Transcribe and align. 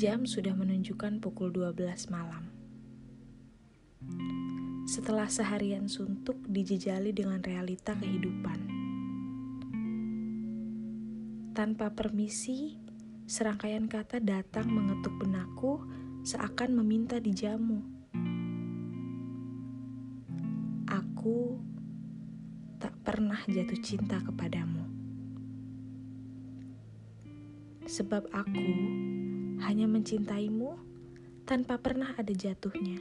Jam 0.00 0.24
sudah 0.24 0.56
menunjukkan 0.56 1.20
pukul 1.20 1.52
12 1.52 2.08
malam. 2.08 2.48
Setelah 4.88 5.28
seharian 5.28 5.92
suntuk 5.92 6.40
dijejali 6.48 7.12
dengan 7.12 7.44
realita 7.44 7.92
kehidupan. 7.92 8.64
Tanpa 11.52 11.92
permisi, 11.92 12.80
serangkaian 13.28 13.84
kata 13.92 14.24
datang 14.24 14.72
mengetuk 14.72 15.20
benakku 15.20 15.84
seakan 16.24 16.80
meminta 16.80 17.20
dijamu. 17.20 17.84
Aku 20.88 21.60
tak 22.80 22.96
pernah 23.04 23.44
jatuh 23.44 23.80
cinta 23.84 24.16
kepadamu. 24.24 24.80
Sebab 27.84 28.32
aku 28.32 28.64
hanya 29.64 29.84
mencintaimu 29.84 30.76
tanpa 31.44 31.76
pernah 31.76 32.14
ada 32.16 32.32
jatuhnya. 32.32 33.00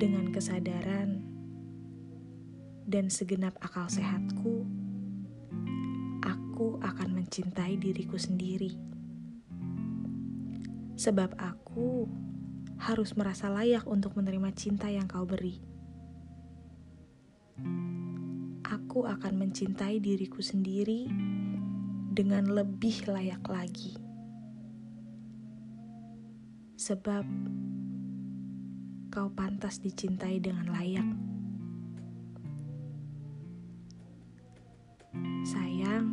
Dengan 0.00 0.32
kesadaran 0.32 1.20
dan 2.88 3.12
segenap 3.12 3.54
akal 3.60 3.86
sehatku, 3.86 4.64
aku 6.60 6.80
akan 6.80 7.20
mencintai 7.20 7.76
diriku 7.76 8.16
sendiri. 8.16 8.76
Sebab 11.00 11.36
aku 11.40 12.08
harus 12.80 13.12
merasa 13.16 13.52
layak 13.52 13.84
untuk 13.88 14.16
menerima 14.16 14.52
cinta 14.56 14.88
yang 14.88 15.04
kau 15.08 15.28
beri. 15.28 15.60
Aku 18.64 19.04
akan 19.04 19.36
mencintai 19.36 20.00
diriku 20.00 20.40
sendiri 20.40 21.08
dengan 22.10 22.50
lebih 22.50 23.06
layak 23.06 23.46
lagi. 23.46 23.94
Sebab 26.74 27.22
kau 29.14 29.30
pantas 29.30 29.78
dicintai 29.78 30.42
dengan 30.42 30.66
layak. 30.74 31.08
Sayang, 35.46 36.06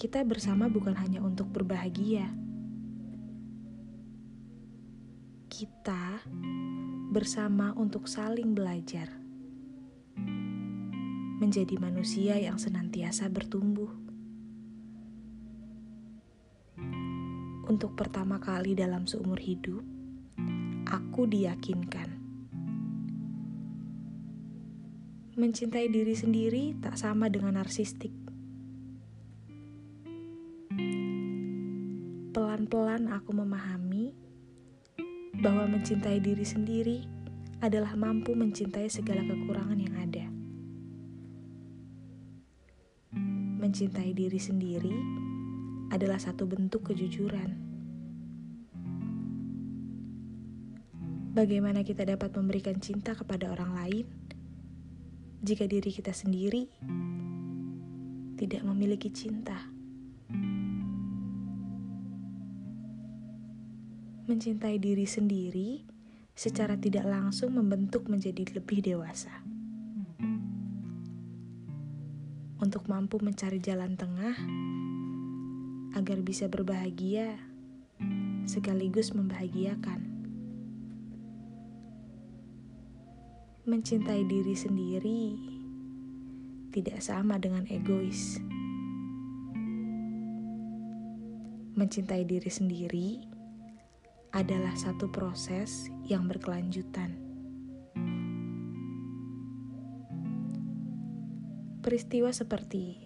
kita 0.00 0.24
bersama 0.24 0.72
bukan 0.72 0.96
hanya 0.96 1.20
untuk 1.20 1.52
berbahagia. 1.52 2.32
Kita 5.52 6.20
bersama 7.12 7.72
untuk 7.76 8.04
saling 8.08 8.52
belajar 8.52 9.25
menjadi 11.36 11.76
manusia 11.76 12.40
yang 12.40 12.56
senantiasa 12.56 13.28
bertumbuh. 13.28 13.92
Untuk 17.66 17.98
pertama 17.98 18.38
kali 18.38 18.72
dalam 18.78 19.04
seumur 19.04 19.42
hidup, 19.42 19.82
aku 20.86 21.26
diyakinkan 21.26 22.16
mencintai 25.36 25.92
diri 25.92 26.16
sendiri 26.16 26.72
tak 26.80 26.96
sama 26.96 27.28
dengan 27.28 27.60
narsistik. 27.60 28.08
Pelan-pelan 32.32 33.12
aku 33.12 33.36
memahami 33.36 34.16
bahwa 35.44 35.68
mencintai 35.68 36.24
diri 36.24 36.40
sendiri 36.40 37.04
adalah 37.60 37.92
mampu 38.00 38.32
mencintai 38.32 38.88
segala 38.88 39.20
kekurangan 39.28 39.76
yang 39.76 39.96
ada. 40.00 40.35
Mencintai 43.66 44.14
diri 44.14 44.38
sendiri 44.38 44.94
adalah 45.90 46.22
satu 46.22 46.46
bentuk 46.46 46.86
kejujuran. 46.86 47.50
Bagaimana 51.34 51.82
kita 51.82 52.06
dapat 52.06 52.30
memberikan 52.38 52.78
cinta 52.78 53.18
kepada 53.18 53.50
orang 53.50 53.74
lain 53.74 54.06
jika 55.42 55.66
diri 55.66 55.90
kita 55.90 56.14
sendiri 56.14 56.70
tidak 58.38 58.62
memiliki 58.62 59.10
cinta? 59.10 59.58
Mencintai 64.30 64.78
diri 64.78 65.10
sendiri 65.10 65.82
secara 66.38 66.78
tidak 66.78 67.02
langsung 67.02 67.50
membentuk 67.58 68.06
menjadi 68.06 68.62
lebih 68.62 68.94
dewasa. 68.94 69.55
Untuk 72.56 72.88
mampu 72.88 73.20
mencari 73.20 73.60
jalan 73.60 74.00
tengah 74.00 74.36
agar 75.92 76.18
bisa 76.24 76.48
berbahagia 76.48 77.36
sekaligus 78.48 79.12
membahagiakan. 79.12 80.00
Mencintai 83.66 84.22
diri 84.30 84.54
sendiri 84.54 85.22
tidak 86.70 87.02
sama 87.02 87.36
dengan 87.42 87.66
egois. 87.66 88.38
Mencintai 91.76 92.24
diri 92.24 92.48
sendiri 92.48 93.08
adalah 94.32 94.72
satu 94.78 95.10
proses 95.12 95.92
yang 96.06 96.30
berkelanjutan. 96.30 97.25
Peristiwa 101.86 102.34
seperti 102.34 102.98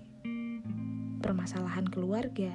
permasalahan 1.21 1.85
keluarga, 1.85 2.49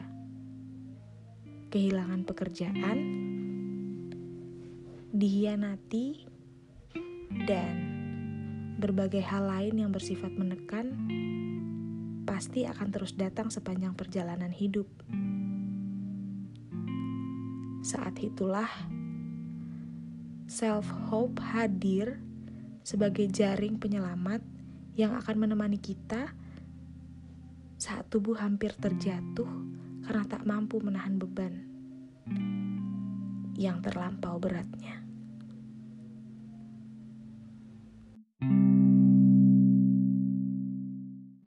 kehilangan 1.70 2.26
pekerjaan, 2.26 2.98
dihianati, 5.14 6.26
dan 7.46 7.74
berbagai 8.82 9.22
hal 9.22 9.46
lain 9.46 9.86
yang 9.86 9.94
bersifat 9.94 10.34
menekan 10.34 10.98
pasti 12.26 12.66
akan 12.66 12.90
terus 12.90 13.14
datang 13.14 13.54
sepanjang 13.54 13.94
perjalanan 13.94 14.50
hidup. 14.50 14.90
Saat 17.86 18.18
itulah 18.26 18.74
self-hope 20.50 21.38
hadir 21.54 22.18
sebagai 22.82 23.30
jaring 23.30 23.78
penyelamat 23.78 24.55
yang 24.96 25.16
akan 25.16 25.36
menemani 25.36 25.80
kita 25.80 26.32
saat 27.76 28.08
tubuh 28.08 28.40
hampir 28.40 28.72
terjatuh 28.72 29.48
karena 30.08 30.24
tak 30.24 30.48
mampu 30.48 30.80
menahan 30.80 31.20
beban 31.20 31.54
yang 33.60 33.84
terlampau 33.84 34.40
beratnya. 34.40 35.04